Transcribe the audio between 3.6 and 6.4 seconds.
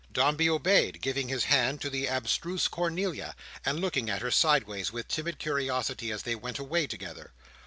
and looking at her sideways, with timid curiosity, as they